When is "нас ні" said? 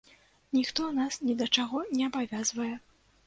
0.99-1.35